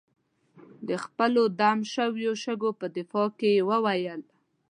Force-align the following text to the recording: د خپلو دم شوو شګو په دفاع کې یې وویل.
د 0.87 0.89
خپلو 1.03 1.43
دم 1.59 1.79
شوو 1.93 2.31
شګو 2.43 2.71
په 2.79 2.85
دفاع 2.97 3.27
کې 3.39 3.49
یې 3.55 3.61
وویل. 3.69 4.21